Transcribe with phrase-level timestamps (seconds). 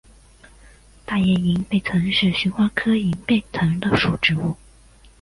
[1.05, 4.55] 大叶银背藤是旋花科银背藤属的植物。